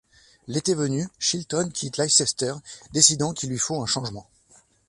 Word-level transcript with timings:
L'été 0.47 0.73
venu, 0.73 1.07
Shilton 1.19 1.69
quitte 1.71 1.97
Leicester, 1.97 2.55
décidant 2.91 3.33
qu'il 3.33 3.51
lui 3.51 3.59
faut 3.59 3.79
un 3.79 3.85
changement. 3.85 4.27